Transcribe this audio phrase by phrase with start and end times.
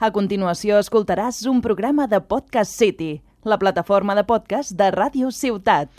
[0.00, 5.90] A continuació escoltaràs un programa de Podcast City, la plataforma de podcast de Ràdio Ciutat.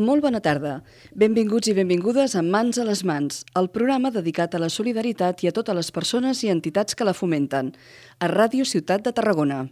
[0.00, 0.78] Molt bona tarda.
[1.12, 5.50] Benvinguts i benvingudes a Mans a les Mans, el programa dedicat a la solidaritat i
[5.50, 7.74] a totes les persones i entitats que la fomenten,
[8.16, 9.66] a Ràdio Ciutat de Tarragona.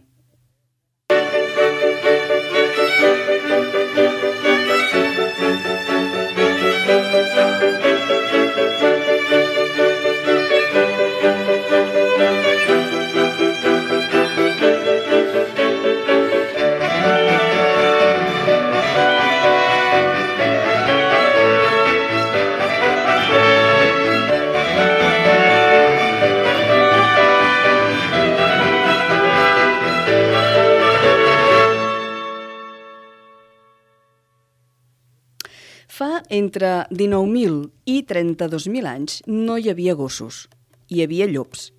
[35.89, 40.43] Fa entre 19.000 i 32.000 anys no hi havia gossos,
[40.87, 41.71] hi havia llops,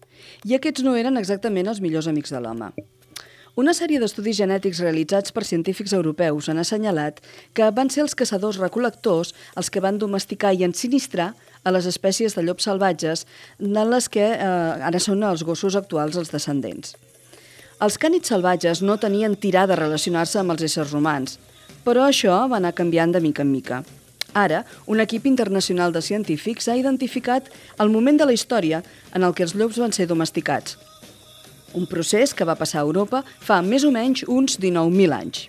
[0.44, 2.72] i aquests no eren exactament els millors amics de l'home.
[3.60, 7.20] Una sèrie d'estudis genètics realitzats per científics europeus han assenyalat
[7.54, 11.30] que van ser els caçadors-recol·lectors els que van domesticar i ensinistrar
[11.62, 13.26] a les espècies de llops salvatges
[13.58, 16.96] de les que eh, ara són els gossos actuals els descendents.
[17.80, 21.38] Els cànids salvatges no tenien tirada a relacionar-se amb els éssers humans,
[21.86, 23.82] però això va anar canviant de mica en mica.
[24.34, 28.82] Ara, un equip internacional de científics ha identificat el moment de la història
[29.14, 30.78] en el que els llops van ser domesticats.
[31.74, 35.48] Un procés que va passar a Europa fa més o menys uns 19.000 anys.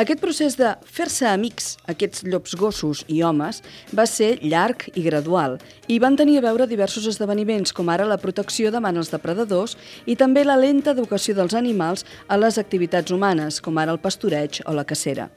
[0.00, 3.60] Aquest procés de fer-se amics, aquests llops gossos i homes,
[3.92, 8.16] va ser llarg i gradual i van tenir a veure diversos esdeveniments com ara la
[8.16, 13.60] protecció davant els depredadors i també la lenta educació dels animals a les activitats humanes,
[13.60, 15.28] com ara el pastoreig o la cacera.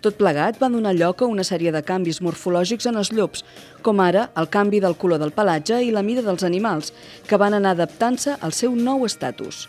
[0.00, 3.42] Tot plegat va donar lloc a una sèrie de canvis morfològics en els llops,
[3.84, 6.94] com ara el canvi del color del pelatge i la mida dels animals,
[7.28, 9.66] que van anar adaptant-se al seu nou estatus.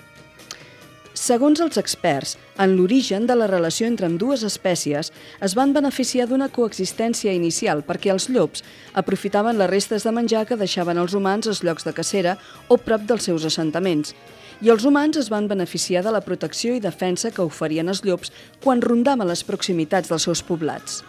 [1.12, 5.12] Segons els experts, en l'origen de la relació entre dues espècies
[5.44, 8.64] es van beneficiar d'una coexistència inicial perquè els llops
[8.96, 12.38] aprofitaven les restes de menjar que deixaven els humans als llocs de cacera
[12.70, 14.16] o prop dels seus assentaments,
[14.62, 18.32] i els humans es van beneficiar de la protecció i defensa que oferien els llops
[18.64, 21.02] quan rondaven les proximitats dels seus poblats.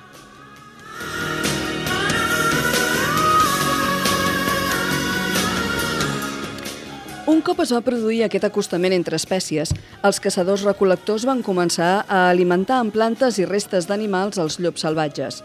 [7.32, 9.70] Un cop es va produir aquest acostament entre espècies,
[10.04, 15.42] els caçadors-recol·lectors van començar a alimentar amb plantes i restes d'animals els llops salvatges.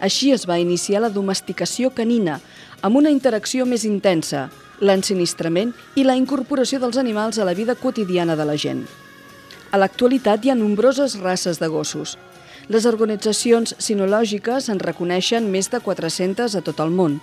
[0.00, 2.38] Així es va iniciar la domesticació canina,
[2.80, 4.48] amb una interacció més intensa,
[4.80, 8.86] l'ensinistrament i la incorporació dels animals a la vida quotidiana de la gent.
[9.70, 12.16] A l'actualitat hi ha nombroses races de gossos.
[12.70, 17.20] Les organitzacions sinològiques en reconeixen més de 400 a tot el món.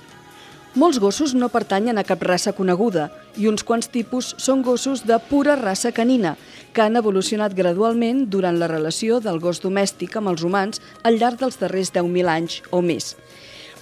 [0.78, 5.18] Molts gossos no pertanyen a cap raça coneguda i uns quants tipus són gossos de
[5.30, 6.36] pura raça canina,
[6.74, 11.42] que han evolucionat gradualment durant la relació del gos domèstic amb els humans al llarg
[11.42, 13.16] dels darrers 10.000 anys o més.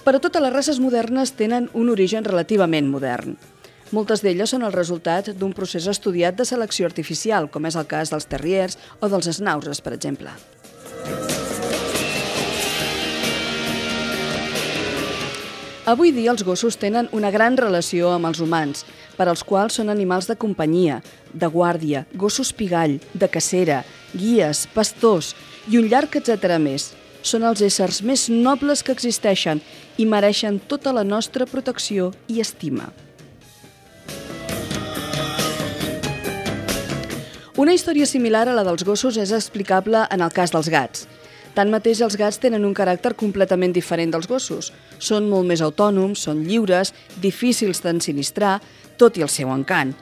[0.06, 3.36] Però totes les races modernes tenen un origen relativament modern.
[3.94, 8.10] Moltes d'elles són el resultat d'un procés estudiat de selecció artificial, com és el cas
[8.10, 10.34] dels terriers o dels snausers, per exemple.
[15.86, 18.82] Avui dia els gossos tenen una gran relació amb els humans,
[19.14, 20.98] per als quals són animals de companyia,
[21.30, 25.36] de guàrdia, gossos pigall, de cacera, guies, pastors
[25.70, 26.90] i un llarg etcètera més.
[27.22, 29.62] Són els éssers més nobles que existeixen
[29.96, 32.90] i mereixen tota la nostra protecció i estima.
[37.56, 41.06] Una història similar a la dels gossos és explicable en el cas dels gats.
[41.56, 44.74] Tanmateix, els gats tenen un caràcter completament diferent dels gossos.
[45.00, 46.92] Són molt més autònoms, són lliures,
[47.24, 48.58] difícils d'ensinistrar,
[49.00, 49.94] tot i el seu encant.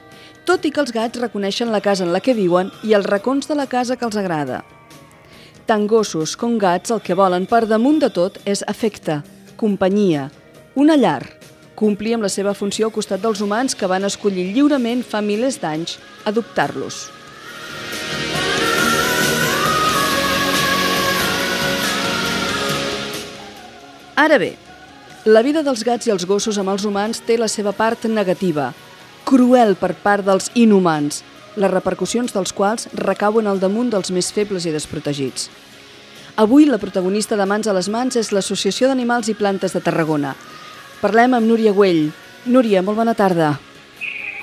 [0.43, 3.47] Tot i que els gats reconeixen la casa en la que viuen i els racons
[3.47, 4.65] de la casa que els agrada.
[5.65, 9.21] Tant gossos com gats el que volen per damunt de tot és afecte,
[9.55, 10.27] companyia,
[10.75, 11.23] una llar,
[11.79, 15.63] complir amb la seva funció al costat dels humans que van escollir lliurement fa milers
[15.63, 17.14] d'anys adoptar-los.
[24.15, 24.53] Ara bé,
[25.25, 28.69] la vida dels gats i els gossos amb els humans té la seva part negativa,
[29.27, 31.19] cruel per part dels inhumans,
[31.59, 35.49] les repercussions dels quals recauen al damunt dels més febles i desprotegits.
[36.39, 40.33] Avui la protagonista de Mans a les Mans és l'Associació d'Animals i Plantes de Tarragona.
[41.01, 42.09] Parlem amb Núria Güell.
[42.45, 43.57] Núria, molt bona tarda.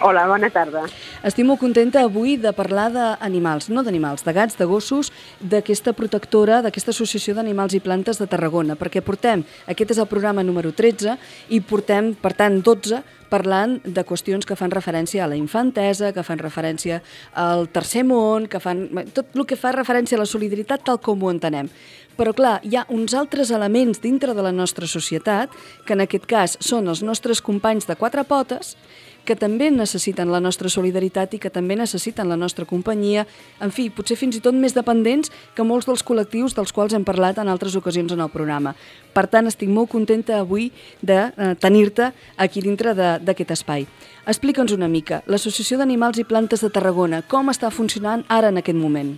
[0.00, 0.86] Hola, bona tarda.
[1.26, 6.62] Estic molt contenta avui de parlar d'animals, no d'animals, de gats, de gossos, d'aquesta protectora,
[6.64, 11.18] d'aquesta Associació d'Animals i Plantes de Tarragona, perquè portem, aquest és el programa número 13,
[11.52, 13.02] i portem, per tant, 12,
[13.32, 17.00] parlant de qüestions que fan referència a la infantesa, que fan referència
[17.38, 18.84] al tercer món, que fan
[19.16, 21.70] tot el que fa referència a la solidaritat tal com ho entenem.
[22.16, 25.52] Però clar, hi ha uns altres elements dintre de la nostra societat,
[25.86, 28.76] que en aquest cas són els nostres companys de quatre potes,
[29.24, 33.26] que també necessiten la nostra solidaritat i que també necessiten la nostra companyia,
[33.62, 37.06] en fi, potser fins i tot més dependents que molts dels col·lectius dels quals hem
[37.06, 38.74] parlat en altres ocasions en el programa.
[39.14, 40.70] Per tant, estic molt contenta avui
[41.00, 43.86] de eh, tenir-te aquí dintre d'aquest espai.
[44.26, 48.78] Explica'ns una mica, l'Associació d'Animals i Plantes de Tarragona, com està funcionant ara en aquest
[48.78, 49.14] moment?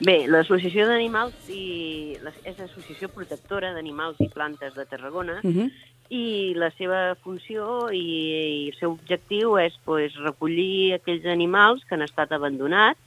[0.00, 5.70] Bé, l'Associació d'Animals i és l'Associació Protectora d'Animals i Plantes de Tarragona uh -huh
[6.10, 11.94] i la seva funció i, i el seu objectiu és pues, recollir aquells animals que
[11.94, 12.98] han estat abandonats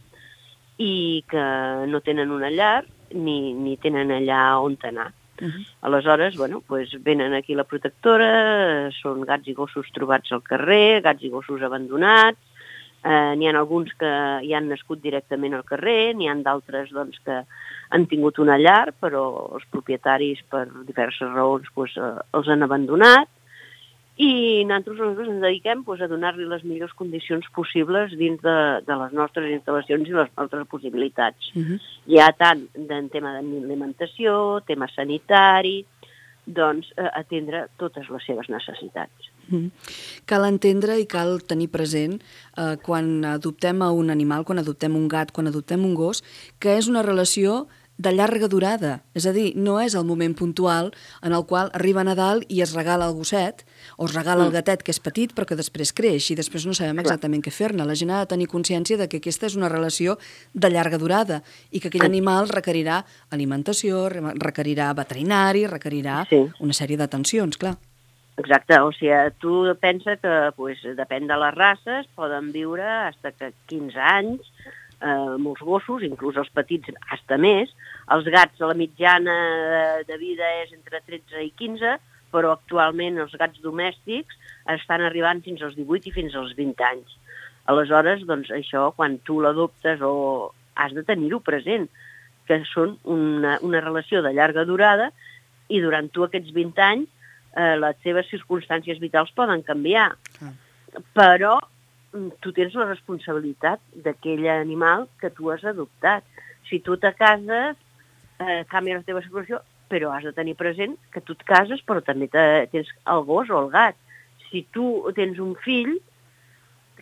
[0.80, 1.44] i que
[1.92, 5.12] no tenen una llar ni, ni tenen allà on anar.
[5.42, 5.66] Uh -huh.
[5.82, 11.24] Aleshores, bueno, pues, venen aquí la protectora, són gats i gossos trobats al carrer, gats
[11.24, 12.40] i gossos abandonats,
[13.04, 14.12] eh, n'hi ha alguns que
[14.44, 17.44] hi han nascut directament al carrer, n'hi han d'altres doncs, que
[17.94, 19.24] han tingut una llar, però
[19.58, 23.30] els propietaris, per diverses raons, doncs, eh, els han abandonat,
[24.14, 28.98] i nosaltres, nosaltres ens dediquem doncs, a donar-li les millors condicions possibles dins de, de
[29.00, 31.50] les nostres instal·lacions i les nostres possibilitats.
[31.56, 31.80] Uh -huh.
[32.08, 35.84] Hi ha tant en tema d'alimentació, tema sanitari,
[36.46, 39.33] doncs eh, atendre totes les seves necessitats.
[39.50, 39.72] Mm.
[40.30, 45.08] Cal entendre i cal tenir present eh, quan adoptem a un animal, quan adoptem un
[45.12, 46.24] gat, quan adoptem un gos,
[46.60, 47.66] que és una relació
[47.98, 49.04] de llarga durada.
[49.14, 50.90] És a dir, no és el moment puntual
[51.22, 53.64] en el qual arriba Nadal i es regala el gosset,
[53.98, 54.48] o es regala mm.
[54.48, 57.54] el gatet, que és petit, però que després creix, i després no sabem exactament què
[57.54, 57.86] fer-ne.
[57.86, 60.18] La gent ha de tenir consciència de que aquesta és una relació
[60.54, 66.46] de llarga durada i que aquell animal requerirà alimentació, requerirà veterinari, requerirà sí.
[66.60, 67.78] una sèrie d'atencions, clar.
[68.36, 73.52] Exacte, o sigui, tu pensa que pues, depèn de les races, poden viure fins que
[73.70, 74.48] 15 anys,
[75.04, 77.70] eh, molts gossos, inclús els petits hasta més.
[78.16, 79.38] Els gats, la mitjana
[80.08, 81.94] de vida és entre 13 i 15,
[82.34, 84.40] però actualment els gats domèstics
[84.74, 87.18] estan arribant fins als 18 i fins als 20 anys.
[87.70, 90.16] Aleshores, doncs, això, quan tu l'adoptes o
[90.74, 91.86] has de tenir-ho present,
[92.50, 95.12] que són una, una relació de llarga durada
[95.70, 97.12] i durant tu aquests 20 anys
[97.56, 100.12] eh, les seves circumstàncies vitals poden canviar.
[100.42, 100.54] Ah.
[101.16, 101.58] Però
[102.14, 106.26] mm, tu tens la responsabilitat d'aquell animal que tu has adoptat.
[106.70, 107.78] Si tu te cases,
[108.40, 109.62] eh, canvia la teva situació,
[109.92, 113.52] però has de tenir present que tu et cases, però també te, tens el gos
[113.54, 114.00] o el gat.
[114.50, 115.98] Si tu tens un fill,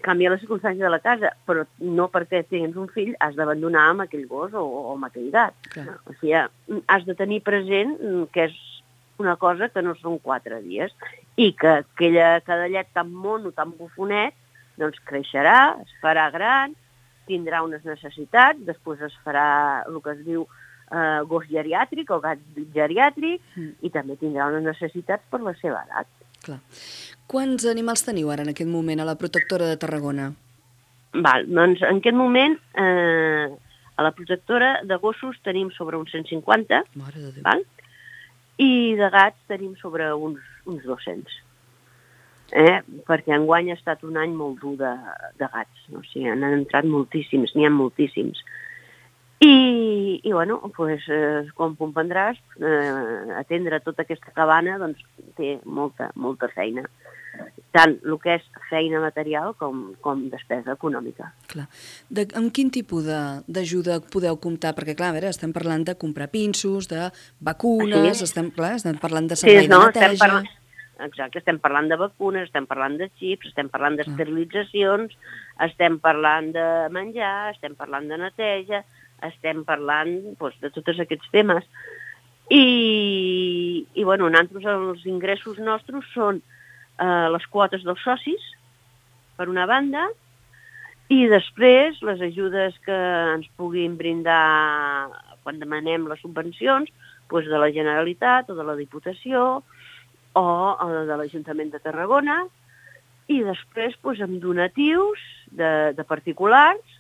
[0.01, 4.06] canvia la circumstància de la casa, però no perquè tens un fill has d'abandonar amb
[4.06, 5.56] aquell gos o, o amb aquell gat.
[5.75, 6.00] Clar.
[6.09, 6.36] O sigui,
[6.88, 7.95] has de tenir present
[8.33, 8.57] que és
[9.21, 10.94] una cosa que no són quatre dies
[11.38, 14.35] i que aquella cadellet tan mono, tan bufonet,
[14.81, 16.75] doncs creixerà, es farà gran,
[17.29, 19.45] tindrà unes necessitats, després es farà
[19.88, 22.41] el que es diu eh, gos geriàtric o gat
[22.75, 23.71] geriàtric mm.
[23.88, 26.09] i també tindrà unes necessitats per la seva edat.
[26.41, 26.59] Clar.
[27.31, 30.31] Quants animals teniu ara en aquest moment a la protectora de Tarragona?
[31.12, 33.51] Val, doncs en aquest moment eh,
[33.95, 37.44] a la protectora de gossos tenim sobre uns 150, Mare de Déu.
[37.45, 37.63] val?
[38.62, 41.38] I de gats tenim sobre uns, uns 200.
[42.52, 42.80] Eh?
[43.08, 44.92] Perquè enguany ha estat un any molt dur de,
[45.40, 46.02] de gats, no?
[46.02, 48.44] o sigui, han entrat moltíssims, n'hi ha moltíssims.
[49.41, 55.01] I, i bueno, pues, eh, com comprendràs, eh, atendre tota aquesta cabana doncs,
[55.39, 56.86] té molta, molta feina
[57.71, 61.31] tant el que és feina material com, com despesa econòmica.
[61.51, 61.67] Clar.
[62.11, 63.07] De, amb quin tipus
[63.47, 64.73] d'ajuda podeu comptar?
[64.77, 67.07] Perquè, clar, a veure, estem parlant de comprar pinços, de
[67.39, 68.27] vacunes, sí.
[68.27, 70.11] estem, clar, estem parlant de servei sí, no, de neteja...
[70.11, 70.51] Estem parlant,
[71.07, 75.15] exacte, estem parlant de vacunes, estem parlant de xips, estem parlant d'esterilitzacions,
[75.69, 78.83] estem parlant de menjar, estem parlant de neteja,
[79.23, 81.67] estem parlant doncs, de tots aquests temes.
[82.51, 82.65] I,
[83.95, 86.41] i bueno, nosaltres els ingressos nostres són
[87.00, 88.43] eh, les quotes dels socis,
[89.38, 90.07] per una banda,
[91.12, 92.98] i després les ajudes que
[93.36, 95.12] ens puguin brindar
[95.43, 96.88] quan demanem les subvencions
[97.31, 99.62] doncs de la Generalitat o de la Diputació
[100.39, 100.48] o
[101.07, 102.38] de l'Ajuntament de Tarragona
[103.31, 105.19] i després doncs, amb donatius
[105.51, 106.98] de, de particulars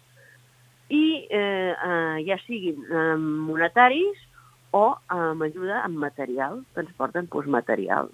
[0.91, 4.27] i eh, eh, ja siguin eh, monetaris
[4.75, 8.11] o amb ajuda en material, que ens porten doncs, material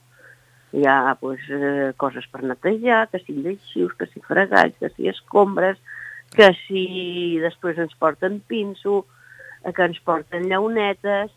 [0.73, 5.07] Hi ha pues, eh, coses per netejar, que si lleixius, que si fregats, que si
[5.07, 5.77] escombres,
[6.35, 9.05] que si després ens porten pinso,
[9.63, 11.31] eh, que ens porten llaunetes,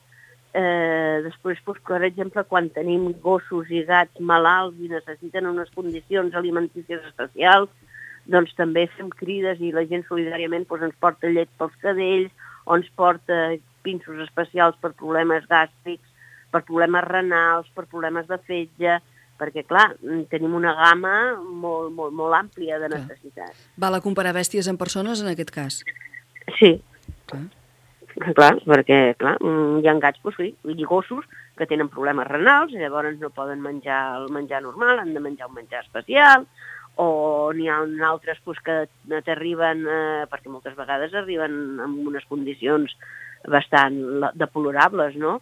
[0.53, 6.35] eh, després, pues, per exemple, quan tenim gossos i gats malalts i necessiten unes condicions
[6.35, 7.71] alimentícies especials,
[8.27, 12.35] doncs també fem crides i la gent solidàriament pues, ens porta llet pels cadells
[12.67, 16.07] o ens porta pinços especials per problemes gàstrics,
[16.51, 18.99] per problemes renals, per problemes de fetge,
[19.41, 19.89] perquè, clar,
[20.33, 23.65] tenim una gamma molt, molt, molt àmplia de necessitats.
[23.81, 25.81] Val a comparar bèsties amb persones en aquest cas?
[26.59, 26.77] Sí.
[27.31, 27.47] Clar.
[28.35, 31.25] Clar, perquè clar, hi ha gats doncs, sí, i gossos
[31.57, 35.49] que tenen problemes renals i llavors no poden menjar el menjar normal, han de menjar
[35.49, 36.45] un menjar especial,
[37.01, 37.79] o n'hi ha
[38.11, 42.93] altres doncs, que t'arriben, eh, perquè moltes vegades arriben en unes condicions
[43.49, 43.97] bastant
[44.37, 45.39] deplorables, no?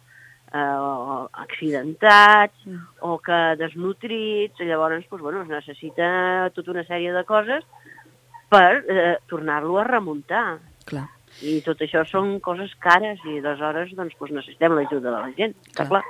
[0.53, 2.81] Eh, accidentats mm.
[3.05, 7.65] o que desnutrits, llavors doncs, bueno, es necessita tota una sèrie de coses
[8.49, 10.59] per eh, tornar-lo a remuntar.
[10.89, 11.07] Clar.
[11.45, 15.53] I tot això són coses cares i aleshores doncs, doncs necessitem l'ajuda de la gent,
[15.77, 15.85] clar.
[15.87, 16.01] clar.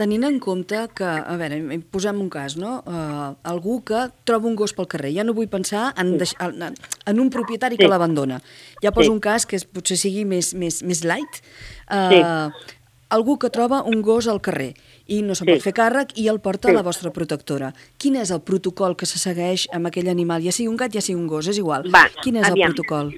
[0.00, 1.60] Tenint en compte que, a veure,
[1.94, 2.80] posem un cas, no?
[2.82, 6.34] Uh, algú que troba un gos pel carrer, ja no vull pensar en, sí.
[6.42, 7.84] en, en un propietari sí.
[7.84, 8.40] que l'abandona.
[8.82, 9.14] Ja poso sí.
[9.14, 11.44] un cas que és, potser sigui més, més, més light.
[11.84, 12.80] Uh, sí
[13.14, 14.72] algú que troba un gos al carrer
[15.06, 15.54] i no se'n sí.
[15.54, 16.74] pot fer càrrec i el porta sí.
[16.74, 17.70] a la vostra protectora.
[18.00, 20.42] Quin és el protocol que se segueix amb aquell animal?
[20.44, 21.88] Ja sigui un gat, ja sigui un gos, és igual.
[21.94, 22.70] Va, Quin és aviam.
[22.70, 23.14] el protocol?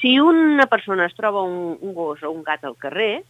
[0.00, 3.22] Si una persona es troba un, un gos o un gat al carrer,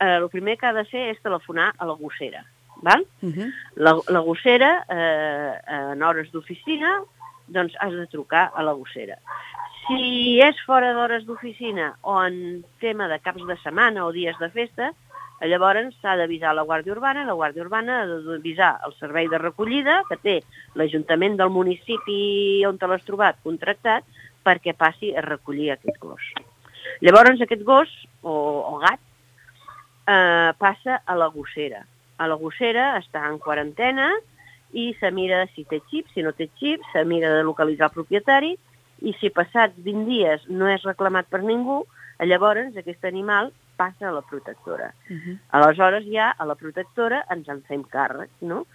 [0.00, 2.44] eh, el primer que ha de fer és telefonar a la gossera.
[2.82, 3.04] Val?
[3.22, 3.52] Uh -huh.
[3.76, 5.52] la, la gossera, eh,
[5.92, 7.02] en hores d'oficina,
[7.48, 9.18] doncs has de trucar a la gossera.
[9.86, 14.50] Si és fora d'hores d'oficina o en tema de caps de setmana o dies de
[14.50, 14.92] festa,
[15.46, 20.00] Llavors s'ha d'avisar la Guàrdia Urbana, la Guàrdia Urbana ha d'avisar el servei de recollida
[20.08, 20.36] que té
[20.74, 24.06] l'Ajuntament del municipi on te l'has trobat contractat
[24.42, 26.32] perquè passi a recollir aquest gos.
[27.04, 27.92] Llavors aquest gos
[28.22, 28.34] o,
[28.66, 28.98] o gat
[30.08, 31.84] eh, passa a la gossera.
[32.18, 34.10] A la gossera està en quarantena
[34.74, 37.94] i se mira si té xip, si no té xip, se mira de localitzar el
[37.94, 38.56] propietari
[39.06, 41.84] i si passats 20 dies no és reclamat per ningú,
[42.26, 44.92] llavors aquest animal passa a la protectora.
[45.08, 45.38] Uh -huh.
[45.56, 48.66] Aleshores ja a la protectora ens en fem càrrec, no?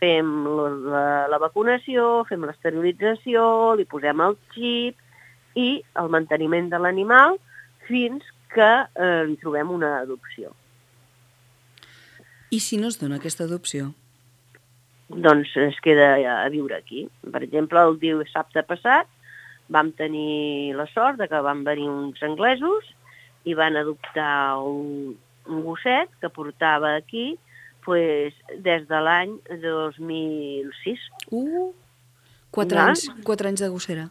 [0.00, 0.26] Fem
[0.56, 4.96] la, la, la vacunació, fem l'esterilització, li posem el xip
[5.54, 7.38] i el manteniment de l'animal
[7.88, 10.52] fins que eh, li trobem una adopció.
[12.50, 13.92] I si no es dona aquesta adopció?
[15.08, 16.14] Doncs es queda
[16.44, 17.08] a viure aquí.
[17.32, 19.08] Per exemple, el dissabte passat
[19.72, 22.84] vam tenir la sort de que van venir uns anglesos
[23.44, 25.14] i van adoptar un,
[25.48, 27.36] un gosset que portava aquí
[27.84, 31.06] pues, des de l'any 2006.
[31.30, 31.72] Uh,
[32.54, 32.88] quatre, no?
[32.90, 34.08] anys, quatre anys de gossera.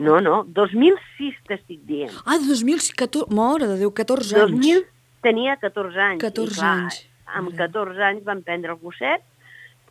[0.00, 2.14] No, no, 2006 t'estic dient.
[2.24, 4.56] Ah, 2014, mora de Déu, 14 anys.
[4.56, 4.86] 2000
[5.26, 6.22] tenia 14 anys.
[6.24, 7.02] 14 clar, anys.
[7.36, 9.26] Amb 14 anys van prendre el gosset,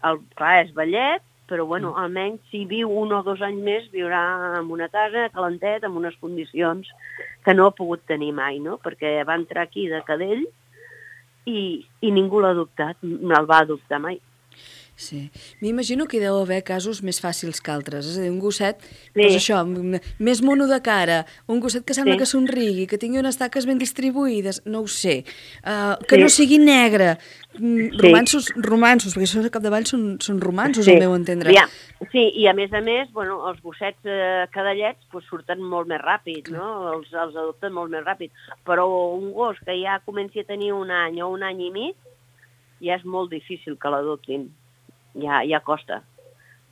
[0.09, 2.03] el, clar, és ballet, però bueno, mm.
[2.03, 4.22] almenys si viu un o dos anys més viurà
[4.62, 6.88] en una casa calentet, en unes condicions
[7.46, 8.77] que no ha pogut tenir mai, no?
[8.84, 10.46] Perquè va entrar aquí de cadell
[11.50, 11.62] i,
[12.06, 14.22] i ningú l'ha adoptat, no el va adoptar mai.
[15.00, 15.29] Sí.
[15.63, 18.03] M'imagino que hi deu haver casos més fàcils que altres.
[18.03, 19.13] És a dir, un gosset, sí.
[19.15, 19.62] doncs això,
[20.20, 22.20] més mono de cara, un gosset que sembla sí.
[22.20, 25.22] que somrigui, que tingui unes taques ben distribuïdes, no ho sé,
[25.63, 26.25] uh, que sí.
[26.25, 27.13] no sigui negre,
[27.56, 28.03] mm, sí.
[28.03, 30.98] romansos, romansos, perquè això al capdavall són, són romansos, sí.
[30.98, 31.56] al meu entendre.
[31.56, 31.63] Ja.
[32.12, 36.03] Sí, i a més a més, bueno, els gossets eh, cadallets pues, surten molt més
[36.03, 36.70] ràpid, no?
[36.91, 38.36] Els, els adopten molt més ràpid,
[38.68, 42.10] però un gos que ja comenci a tenir un any o un any i mig,
[42.84, 44.50] ja és molt difícil que l'adoptin
[45.15, 46.01] ja, ja costa.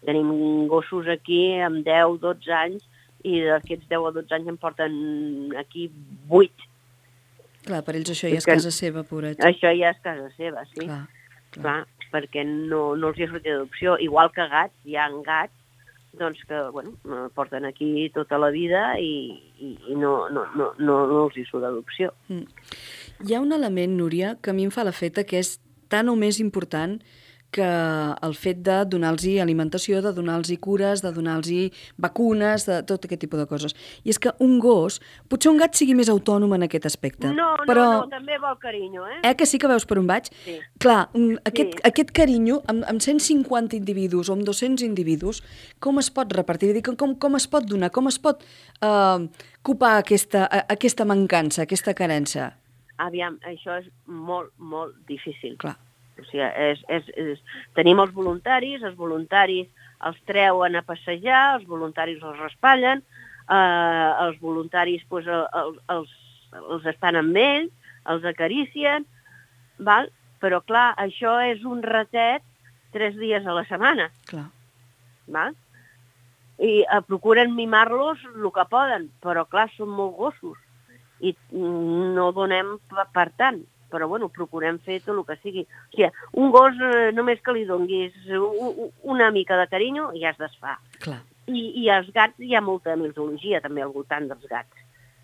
[0.05, 2.85] Tenim gossos aquí amb 10, 12 anys
[3.25, 4.97] i d'aquests 10 o 12 anys en porten
[5.59, 5.89] aquí
[6.29, 6.67] 8.
[7.67, 9.41] Clar, per ells això ja és que, casa seva, pobret.
[9.43, 10.85] Això ja és casa seva, sí.
[10.85, 11.05] Clar,
[11.57, 11.61] clar.
[11.61, 11.79] clar
[12.11, 13.97] perquè no, no els hi ha sortit d'adopció.
[14.03, 15.53] Igual que gats, hi ha gats
[16.17, 16.95] doncs que bueno,
[17.35, 21.45] porten aquí tota la vida i, i, i no, no, no, no, no els hi
[21.45, 22.13] surt d'adopció.
[22.31, 22.47] Mm.
[23.27, 25.57] Hi ha un element, Núria, que a mi em fa la feta que és
[25.91, 27.05] tan o més important que
[27.63, 33.39] el fet de donar-los alimentació, de donar-los cures, de donar-los vacunes, de tot aquest tipus
[33.39, 33.75] de coses.
[34.03, 34.99] I és que un gos,
[35.29, 37.31] potser un gat sigui més autònom en aquest aspecte.
[37.33, 37.85] No, però...
[37.85, 39.19] no, no, també vol carinyo, eh?
[39.23, 40.29] Eh, que sí que veus per on vaig?
[40.43, 40.57] Sí.
[40.83, 40.99] Clar,
[41.47, 41.83] aquest, sí.
[41.89, 45.41] aquest carinyo, amb, amb 150 individus o amb 200 individus,
[45.83, 46.73] com es pot repartir?
[46.75, 47.91] Dir, com, com es pot donar?
[47.95, 49.27] Com es pot eh,
[49.67, 52.53] copar aquesta, aquesta mancança, aquesta carència?
[52.97, 55.59] Aviam, això és molt, molt difícil.
[55.61, 55.77] Clar
[56.17, 59.67] O sigui, és, és, és, tenim els voluntaris, els voluntaris
[60.07, 63.03] els treuen a passejar, els voluntaris els raspallen,
[63.49, 66.11] eh, els voluntaris pues, els, els,
[66.63, 67.71] els estan amb ells,
[68.07, 69.07] els acaricien,
[69.77, 70.11] val?
[70.37, 72.43] però clar, això és un ratet
[72.93, 74.11] tres dies a la setmana.
[74.29, 74.45] Clar.
[75.33, 75.55] Val?
[76.61, 80.61] I eh, procuren mimar-los el que poden, però clar, són molt gossos
[81.19, 85.63] i mm, no donem per tant però bueno, procurem fer tot el que sigui.
[85.67, 86.09] O sigui,
[86.41, 88.15] un gos eh, només que li donguis
[89.03, 90.77] una mica de carinyo i ja es desfà.
[91.03, 91.21] Clar.
[91.47, 94.81] I, I als gats hi ha molta mitologia també al voltant dels gats,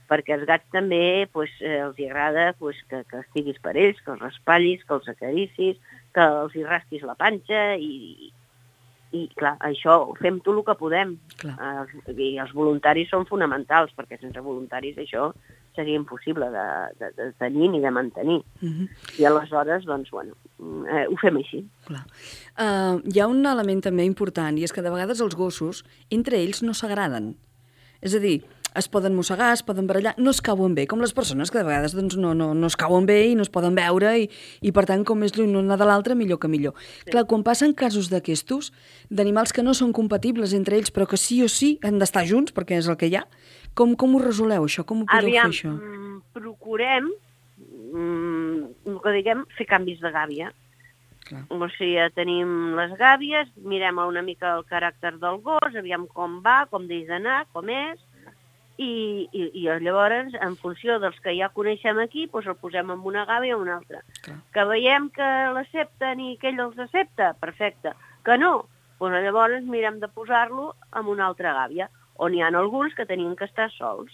[0.07, 4.15] perquè els gats també pues, eh, els agrada pues, que, que estiguis per ells, que
[4.15, 5.81] els raspallis, que els acaricis,
[6.15, 8.31] que els hi rasquis la panxa i,
[9.13, 11.17] i clar, això ho fem tot el que podem.
[11.41, 11.57] Clar.
[11.57, 15.31] Eh, I els voluntaris són fonamentals, perquè sense voluntaris això
[15.75, 16.65] seria impossible de,
[16.99, 18.41] de, de tenir ni de mantenir.
[18.61, 18.89] Uh -huh.
[19.19, 20.33] I aleshores, doncs, bueno,
[20.87, 21.65] eh, ho fem així.
[21.85, 22.05] Clar.
[22.57, 26.37] Uh, hi ha un element també important, i és que de vegades els gossos, entre
[26.37, 27.35] ells, no s'agraden.
[28.01, 28.43] És a dir,
[28.75, 31.67] es poden mossegar, es poden barallar, no es cauen bé, com les persones que de
[31.67, 34.29] vegades doncs, no, no, no es cauen bé i no es poden veure i,
[34.61, 36.73] i per tant, com més lluny l'una de l'altra, millor que millor.
[37.03, 37.11] Sí.
[37.11, 38.71] Clar, quan passen casos d'aquestos,
[39.09, 42.55] d'animals que no són compatibles entre ells, però que sí o sí han d'estar junts,
[42.55, 43.27] perquè és el que hi ha,
[43.75, 44.85] com, com ho resoleu, això?
[44.85, 45.73] Com ho podeu Aviam, fer, això?
[45.73, 47.09] mm, procurem,
[47.93, 50.51] mm, el que diguem, fer canvis de gàbia.
[51.23, 51.45] Clar.
[51.49, 56.65] O sigui, tenim les gàbies, mirem una mica el caràcter del gos, aviam com va,
[56.71, 58.01] com deix d'anar, com és,
[58.77, 63.05] i, i, i llavors, en funció dels que ja coneixem aquí, doncs el posem en
[63.05, 64.01] una gàbia o en una altra.
[64.25, 64.37] Clar.
[64.53, 67.93] Que veiem que l'accepten i que ell els accepta, perfecte.
[68.25, 68.65] Que no,
[68.99, 71.89] doncs llavors mirem de posar-lo en una altra gàbia,
[72.23, 74.13] on hi ha alguns que tenien que estar sols,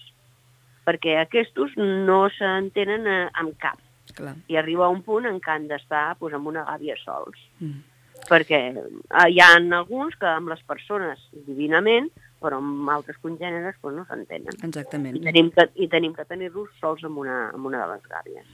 [0.87, 3.79] perquè aquests no s'entenen eh, amb cap.
[4.17, 4.35] Clar.
[4.49, 7.37] I arriba un punt en què han d'estar doncs, en una gàbia sols.
[7.59, 7.85] Mm.
[8.29, 12.09] Perquè eh, hi ha alguns que amb les persones divinament,
[12.41, 14.61] però amb altres congèneres doncs, no s'entenen.
[14.65, 15.19] Exactament.
[15.19, 18.53] I tenim que, i tenim que tenir-los sols en una, en una de les gàbies.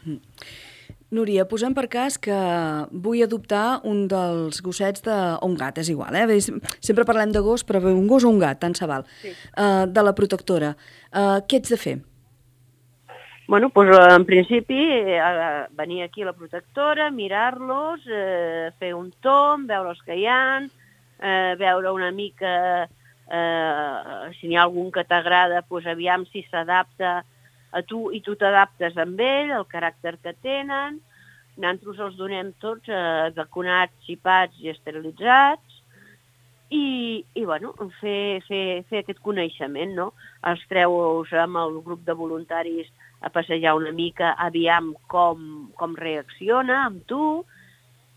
[1.15, 2.35] Núria, posem per cas que
[2.91, 5.15] vull adoptar un dels gossets de...
[5.39, 6.39] o un gat, és igual, eh?
[6.83, 9.07] Sempre parlem de gos, però un gos o un gat, tant se val.
[9.21, 9.31] Sí.
[9.55, 10.75] Uh, de la protectora.
[11.11, 11.95] Uh, què ets de fer?
[13.47, 19.67] Bueno, doncs en principi eh, venir aquí a la protectora, mirar-los, eh, fer un tom,
[19.69, 20.63] veure els que hi ha,
[21.21, 22.55] eh, veure una mica
[23.29, 27.23] eh, si n'hi ha algun que t'agrada, doncs aviam si s'adapta a
[27.83, 31.01] tu i tu t'adaptes amb ell, el caràcter que tenen.
[31.55, 35.81] Nosaltres els donem tots eh, vacunats, xipats i esterilitzats
[36.69, 40.11] i, i bueno, fer, fer, fer aquest coneixement, no?
[40.49, 42.91] Els treus amb el grup de voluntaris
[43.25, 47.45] a passejar una mica, aviam com, com reacciona amb tu,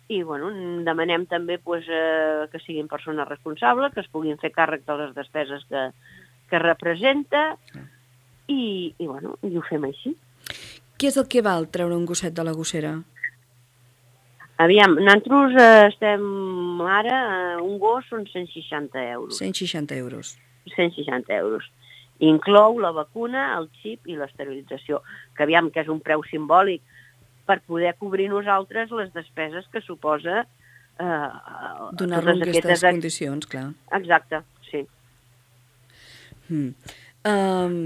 [0.09, 0.49] i bueno,
[0.85, 5.15] demanem també pues, eh, que siguin persones responsables, que es puguin fer càrrec de les
[5.17, 5.85] despeses que,
[6.49, 7.45] que representa,
[8.49, 10.15] i, i, bueno, i ho fem així.
[10.99, 12.97] Què és el que val treure un gosset de la gossera?
[14.59, 17.19] Aviam, nosaltres eh, estem ara,
[17.55, 19.39] eh, un gos són 160 euros.
[19.39, 20.33] 160 euros.
[20.75, 21.69] 160 euros.
[22.19, 25.05] Inclou la vacuna, el xip i l'esterilització,
[25.37, 26.83] que aviam que és un preu simbòlic
[27.47, 31.29] per poder cobrir nosaltres les despeses que suposa eh,
[31.95, 33.69] Donar-lo en aquestes ex- condicions, clar.
[34.01, 34.83] Exacte, sí.
[36.49, 36.75] Mm.
[37.29, 37.79] Um,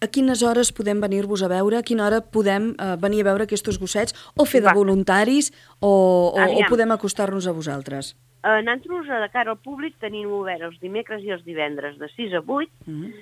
[0.00, 1.78] a quines hores podem venir-vos a veure?
[1.78, 4.14] A quina hora podem uh, venir a veure aquests gossets?
[4.36, 4.76] O fer de Va.
[4.76, 5.50] voluntaris?
[5.80, 8.14] O, o, o podem acostar-nos a vosaltres?
[8.44, 12.08] Eh, nosaltres, eh, de cara al públic, tenim obert els dimecres i els divendres de
[12.14, 13.12] 6 a 8, Mm -hmm.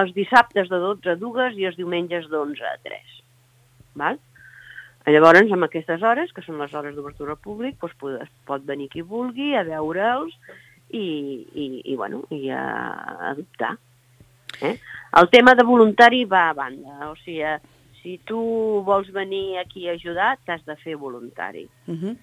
[0.00, 3.22] els dissabtes de 12 a 2 i els diumenges d'11 a 3.
[3.94, 4.18] Val?
[5.06, 8.88] Llavors, amb aquestes hores, que són les hores d'obertura al públic, doncs pot, pot venir
[8.92, 10.34] qui vulgui a veure'ls
[10.90, 13.78] i, i, i, bueno, i a adoptar.
[14.60, 14.78] Eh?
[15.20, 17.58] El tema de voluntari va a banda, o sigui, eh,
[18.02, 18.38] si tu
[18.86, 21.68] vols venir aquí a ajudar, t'has de fer voluntari.
[21.86, 22.16] Mm -hmm.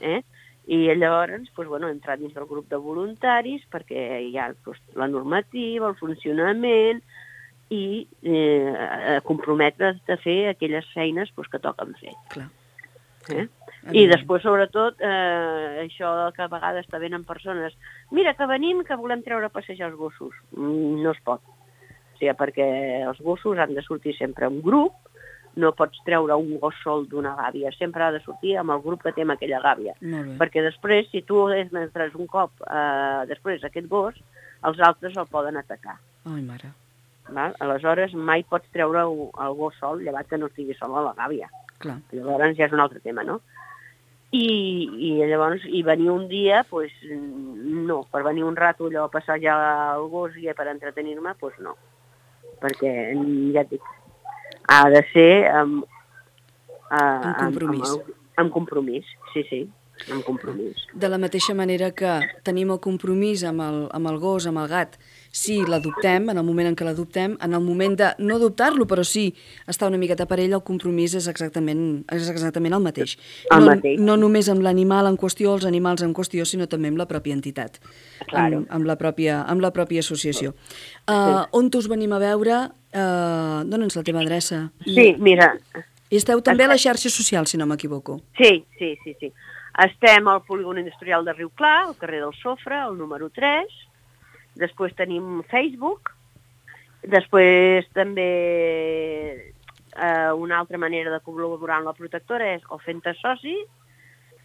[0.00, 0.22] Eh?
[0.66, 5.08] I llavors, doncs, bueno, entrar dins del grup de voluntaris perquè hi ha doncs, la
[5.08, 7.02] normativa, el funcionament
[7.70, 12.12] i eh, comprometre's a fer aquelles feines doncs, que toquen fer.
[12.28, 12.50] Clar.
[13.30, 13.48] Eh?
[13.92, 17.72] I després, sobretot, eh, això que a vegades està venen persones
[18.10, 20.34] mira, que venim, que volem treure a passejar els gossos.
[20.56, 21.40] Mm, No es pot.
[22.18, 22.66] Sigui, perquè
[23.06, 24.96] els gossos han de sortir sempre en grup,
[25.58, 29.02] no pots treure un gos sol d'una gàbia, sempre ha de sortir amb el grup
[29.02, 29.94] que té amb aquella gàbia.
[30.38, 34.18] Perquè després, si tu entres un cop eh, després aquest gos,
[34.68, 35.98] els altres el poden atacar.
[36.26, 36.72] Ai, mare.
[37.28, 37.54] Val?
[37.60, 41.50] Aleshores, mai pots treure el gos sol, llevat que no estigui sol a la gàbia.
[41.82, 41.98] Clar.
[42.14, 43.40] Llavors ja és un altre tema, no?
[44.30, 44.48] i,
[45.08, 49.38] i llavors i venir un dia, pues, no, per venir un rato allò a passar
[49.40, 49.56] ja
[49.94, 51.76] el gos i per entretenir-me, pues no.
[52.62, 52.92] Perquè,
[53.54, 53.90] ja et dic,
[54.68, 57.90] ha de ser amb, uh, amb compromís.
[57.90, 59.66] Amb, amb, amb compromís, sí, sí
[60.12, 60.86] amb compromís.
[60.94, 64.68] De la mateixa manera que tenim el compromís amb el, amb el gos, amb el
[64.70, 64.98] gat,
[65.30, 69.04] si l'adoptem, en el moment en què l'adoptem, en el moment de no adoptar-lo, però
[69.04, 69.28] sí
[69.68, 71.82] estar una miqueta per ell, el compromís és exactament,
[72.14, 73.16] és exactament el mateix.
[73.50, 74.00] El no, mateix.
[74.00, 77.36] no només amb l'animal en qüestió, els animals en qüestió, sinó també amb la pròpia
[77.36, 77.78] entitat,
[78.26, 78.62] claro.
[78.64, 80.54] amb, amb, la pròpia, amb la pròpia associació.
[81.04, 81.44] Uh, sí.
[81.60, 82.64] On us venim a veure?
[82.88, 84.68] Uh, Dóna'ns la teva adreça.
[84.86, 85.54] Sí, mira...
[86.08, 88.14] I esteu també a les xarxes socials, si no m'equivoco.
[88.38, 89.28] Sí, sí, sí, sí.
[89.84, 93.68] Estem al polígon industrial de Riu Clar, al carrer del Sofre, el número 3.
[94.58, 96.10] Després tenim Facebook.
[97.06, 98.28] Després també
[99.96, 103.54] eh, una altra manera de col·laborar amb la protectora és o fent soci,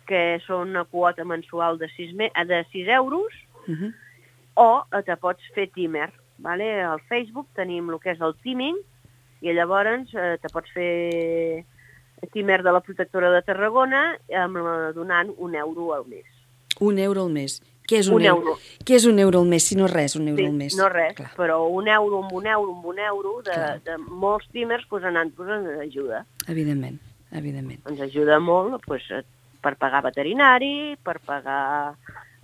[0.07, 3.33] que són una quota mensual de 6, me de 6 euros,
[3.65, 3.93] Uh -huh.
[4.55, 6.11] o te pots fer timer.
[6.37, 6.83] Vale?
[6.83, 8.75] Al Facebook tenim el que és el teaming,
[9.41, 11.63] i llavors eh, te pots fer
[12.33, 16.25] timer de la protectora de Tarragona amb, la- donant un euro al mes.
[16.81, 17.61] Un euro al mes.
[17.87, 18.41] Què és un, Un euro?
[18.53, 18.57] euro.
[18.85, 20.75] Què és un euro al mes, si no res, un euro Sí, al mes?
[20.79, 21.31] no res, Clar.
[21.35, 23.81] però un euro amb un euro amb un euro de, Clar.
[23.83, 26.25] de molts timers pues, anant pues, ens ajuda.
[26.47, 26.99] Evidentment,
[27.31, 27.81] evidentment.
[27.91, 29.23] Ens ajuda molt pues, eh,
[29.61, 31.95] per pagar veterinari, per pagar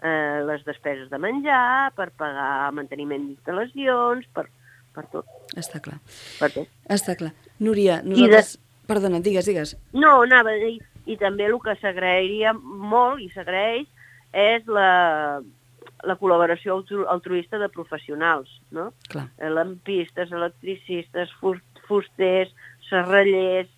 [0.04, 4.48] eh, les despeses de menjar, per pagar manteniment d'instal·lacions, per,
[4.96, 5.26] per tot,
[5.56, 6.00] Està clar.
[6.40, 6.68] per tot.
[6.90, 7.34] Està clar.
[7.60, 8.58] Núria, nosaltres...
[8.90, 9.76] Perdona, digues, digues.
[9.94, 13.86] No, anava a dir, i també el que s'agrairia molt, i s'agraeix,
[14.34, 15.40] és la,
[16.06, 18.92] la col·laboració altru altruista de professionals, no?
[19.10, 22.52] Clar, lampistes, electricistes, fus- fusters,
[22.90, 23.70] serrallers,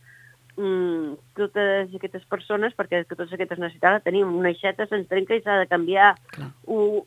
[0.58, 4.28] mm, totes aquestes persones, perquè que totes aquestes necessitats tenim.
[4.36, 6.16] Una aixeta se'ns trenca i s'ha de canviar.
[6.36, 6.52] clar.
[6.68, 7.06] U,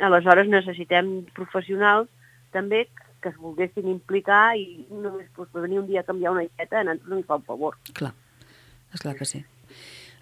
[0.00, 2.08] aleshores necessitem professionals
[2.52, 2.86] també
[3.20, 6.80] que es volguessin implicar i només pues, per venir un dia a canviar una aixeta
[6.80, 7.76] a nosaltres ens fa un favor.
[7.92, 8.14] Clar,
[8.94, 9.42] és clar que sí.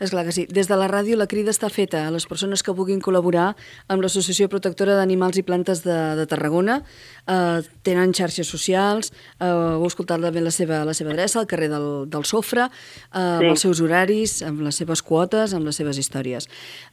[0.00, 0.46] És clar que sí.
[0.46, 3.54] Des de la ràdio la crida està feta a les persones que vulguin col·laborar
[3.90, 6.80] amb l'Associació Protectora d'Animals i Plantes de, de Tarragona.
[7.26, 11.68] Eh, tenen xarxes socials, eh, heu escoltat també la seva, la seva adreça, al carrer
[11.72, 13.50] del, del Sofre, eh, amb Sí.
[13.50, 16.46] els seus horaris, amb les seves quotes, amb les seves històries.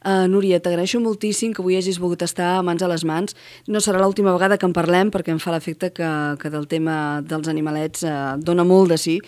[0.04, 3.36] Eh, Núria, t'agraeixo moltíssim que avui hagis volgut estar a mans a les mans.
[3.68, 6.10] No serà l'última vegada que en parlem, perquè em fa l'efecte que,
[6.42, 9.20] que del tema dels animalets eh, dona molt de sí.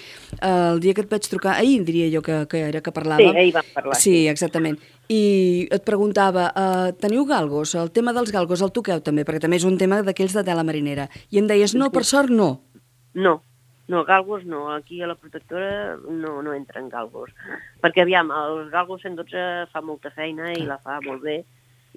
[0.42, 3.30] Eh, el dia que et vaig trucar, ahir diria jo que, que era que parlàvem,
[3.32, 3.98] Sí, ahir vam parlar.
[4.00, 4.78] Sí, exactament.
[5.08, 7.74] I et preguntava, uh, teniu galgos?
[7.78, 10.64] El tema dels galgos el toqueu també, perquè també és un tema d'aquells de tela
[10.66, 11.08] marinera.
[11.32, 12.50] I em deies, no, per sort no.
[13.16, 13.38] No,
[13.88, 14.66] no, galgos no.
[14.74, 17.32] Aquí a la protectora no, no entren galgos.
[17.80, 21.40] Perquè, aviam, els galgos 112 fa molta feina i la fa molt bé.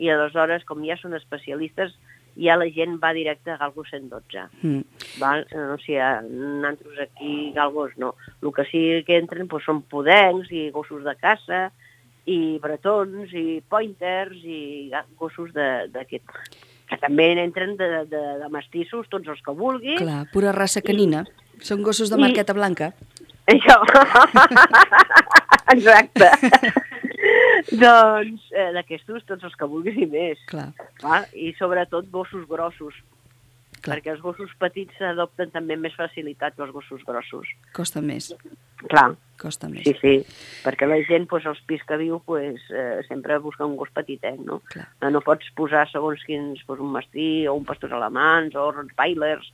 [0.01, 1.91] I aleshores, com ja són especialistes,
[2.35, 4.45] ja la gent va directe a galgos 112.
[4.61, 4.81] Mm.
[5.19, 5.45] Val?
[5.73, 5.99] O sigui,
[6.31, 8.15] nosaltres aquí galgos no.
[8.41, 11.71] El que sí que entren doncs, són podencs i gossos de caça
[12.25, 16.23] i bretons i pointers i gossos de- d'aquest
[16.91, 19.97] que també entren de, de, de mestissos, tots els que vulguin.
[19.97, 21.23] Clar, pura raça canina.
[21.63, 22.91] Són gossos de I- marqueta blanca.
[23.47, 23.77] Això.
[25.73, 26.29] Exacte.
[27.71, 30.41] doncs eh, d'aquestos tots els que vulguis i més.
[30.51, 30.71] Clar,
[31.03, 31.25] Val?
[31.33, 32.97] I sobretot gossos grossos,
[33.81, 37.47] clar, perquè els gossos petits s'adopten també amb més facilitat que els gossos grossos.
[37.73, 38.33] costa més,
[38.89, 39.83] Clar, costa més.
[39.85, 40.13] sí, sí,
[40.65, 44.39] perquè la gent, doncs, als pis que viu, doncs, eh, sempre busca un gos petitet,
[44.41, 44.59] no?
[44.73, 44.87] Clar.
[45.01, 49.51] Eh, No pots posar segons quins, doncs, un mastí o un pastor alemans o rottweilers,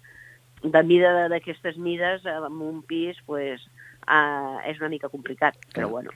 [0.63, 3.67] de mida d'aquestes mides, en un pis, doncs,
[4.07, 6.11] eh, és una mica complicat, però bueno.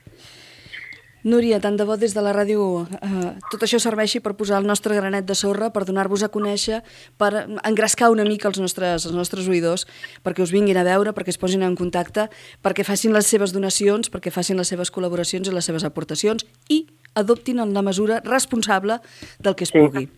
[1.24, 4.66] Núria, tant de bo des de la ràdio eh, tot això serveixi per posar el
[4.66, 6.80] nostre granet de sorra, per donar-vos a conèixer,
[7.16, 9.86] per engrescar una mica els nostres, els nostres oïdors,
[10.26, 12.26] perquè us vinguin a veure, perquè es posin en contacte,
[12.62, 16.88] perquè facin les seves donacions, perquè facin les seves col·laboracions i les seves aportacions i
[17.14, 18.98] adoptin en la mesura responsable
[19.38, 19.78] del que es Sí.
[19.78, 20.08] pugui.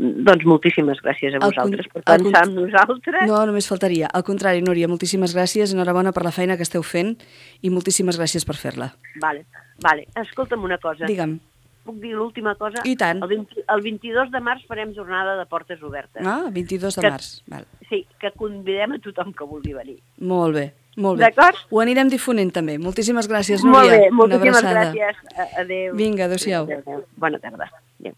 [0.00, 3.26] Doncs moltíssimes gràcies a Al vosaltres per pensar en nosaltres.
[3.28, 4.08] No, només faltaria.
[4.08, 7.18] Al contrari, Núria, moltíssimes gràcies, enhorabona per la feina que esteu fent
[7.60, 8.94] i moltíssimes gràcies per fer-la.
[9.20, 9.44] Vale,
[9.84, 10.06] vale.
[10.22, 11.04] Escolta'm una cosa.
[11.04, 11.36] Digue'm.
[11.84, 12.80] Puc dir l'última cosa?
[12.84, 13.20] I tant.
[13.24, 16.24] El, 20, el 22 de març farem jornada de portes obertes.
[16.24, 17.42] Ah, 22 de Que- març.
[17.46, 17.66] Val.
[17.90, 19.98] Sí, que convidem a tothom que vulgui venir.
[20.18, 21.26] Molt bé, molt bé.
[21.28, 21.56] D'acord?
[21.70, 22.78] Ho anirem difonent també.
[22.78, 23.98] Moltíssimes gràcies, Molt Núria.
[23.98, 25.16] bé, Una moltíssimes gràcies.
[25.58, 25.94] Adéu.
[25.96, 26.64] Vinga, adéu-siau.
[26.64, 27.04] Adéu, adéu.
[27.16, 27.70] Bona tarda.
[28.00, 28.14] Adéu.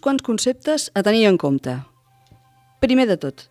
[0.00, 1.76] Quants conceptes a tenir en compte.
[2.80, 3.48] Primer de tot,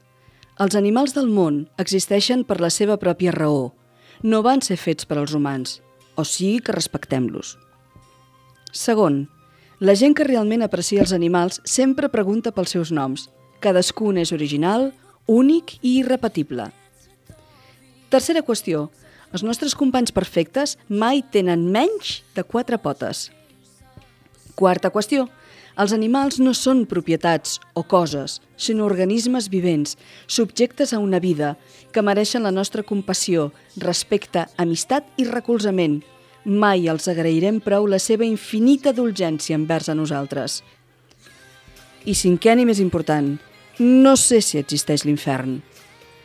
[0.58, 3.74] els animals del món existeixen per la seva pròpia raó.
[4.24, 5.82] No van ser fets per als humans,
[6.16, 7.58] o sigui que respectem-los.
[8.74, 9.28] Segon,
[9.80, 13.28] la gent que realment aprecia els animals sempre pregunta pels seus noms.
[13.62, 14.90] Cadascun és original,
[15.28, 16.72] únic i irrepetible.
[18.10, 18.88] Tercera qüestió.
[19.36, 23.28] Els nostres companys perfectes mai tenen menys de quatre potes.
[24.56, 25.28] Quarta qüestió.
[25.78, 29.94] Els animals no són propietats o coses, sinó organismes vivents,
[30.26, 31.52] subjectes a una vida,
[31.94, 36.00] que mereixen la nostra compassió, respecte, amistat i recolzament.
[36.46, 40.64] Mai els agrairem prou la seva infinita dolgència envers a nosaltres.
[42.10, 43.36] I cinquè i més important,
[43.78, 45.60] no sé si existeix l'infern,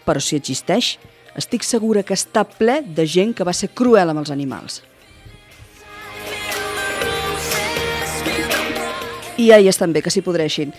[0.07, 0.97] però si existeix,
[1.37, 4.81] estic segura que està ple de gent que va ser cruel amb els animals.
[9.39, 10.75] I ja hi estan bé, que s'hi podreixin.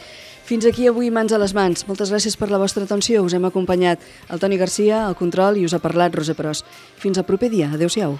[0.46, 1.88] Fins aquí avui Mans a les Mans.
[1.88, 3.24] Moltes gràcies per la vostra atenció.
[3.24, 6.66] Us hem acompanyat el Toni Garcia, al control, i us ha parlat Rosa Pros.
[7.00, 7.72] Fins al proper dia.
[7.74, 8.20] Adéu-siau.